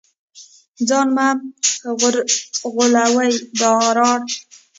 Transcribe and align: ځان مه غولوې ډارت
ځان 0.87 1.07
مه 1.15 1.27
غولوې 2.75 3.29
ډارت 3.59 4.23